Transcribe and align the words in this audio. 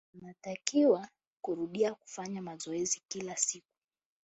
Unatakiwa 0.13 1.07
kurudia 1.41 1.93
kufanya 1.93 2.41
mazoezi 2.41 3.01
kila 3.07 3.37
siku. 3.37 3.67